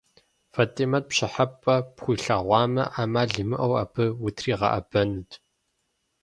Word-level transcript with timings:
Фэтимэт 0.53 1.05
пщӏыхьэпэ 1.09 1.75
пхуилъагъуамэ, 1.95 2.83
ӏэмал 2.93 3.31
имыӏэу 3.41 3.73
абы 3.83 4.05
утригъэӏэбэнут. 4.25 5.31